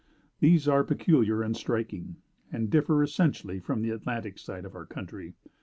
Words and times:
These 0.39 0.67
are 0.67 0.83
peculiar 0.83 1.43
and 1.43 1.55
striking, 1.55 2.15
and 2.51 2.71
differ 2.71 3.03
essentially 3.03 3.59
from 3.59 3.83
the 3.83 3.91
Atlantic 3.91 4.39
side 4.39 4.65
of 4.65 4.73
our 4.75 4.87
country. 4.87 5.35